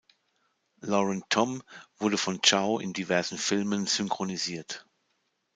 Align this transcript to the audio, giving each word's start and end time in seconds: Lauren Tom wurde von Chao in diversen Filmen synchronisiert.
Lauren 0.81 1.21
Tom 1.29 1.61
wurde 1.99 2.17
von 2.17 2.41
Chao 2.43 2.79
in 2.79 2.91
diversen 2.91 3.37
Filmen 3.37 3.85
synchronisiert. 3.85 4.83